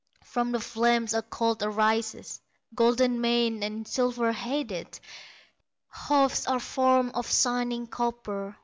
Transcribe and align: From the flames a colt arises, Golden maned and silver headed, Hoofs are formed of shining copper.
From 0.23 0.51
the 0.51 0.59
flames 0.59 1.13
a 1.13 1.21
colt 1.21 1.61
arises, 1.61 2.41
Golden 2.73 3.21
maned 3.21 3.63
and 3.63 3.87
silver 3.87 4.31
headed, 4.31 4.99
Hoofs 6.07 6.47
are 6.47 6.59
formed 6.59 7.11
of 7.13 7.31
shining 7.31 7.85
copper. 7.85 8.57